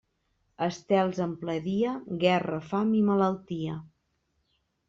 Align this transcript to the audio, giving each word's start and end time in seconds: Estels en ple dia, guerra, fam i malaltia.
Estels 0.67 1.19
en 1.25 1.35
ple 1.43 1.57
dia, 1.67 1.93
guerra, 2.25 2.57
fam 2.73 2.97
i 3.01 3.05
malaltia. 3.11 3.77